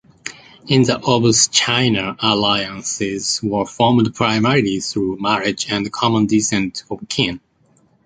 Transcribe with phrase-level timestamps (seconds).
[0.67, 7.39] In the "Obshchina" alliances were formed primarily through marriage and common descent of kin.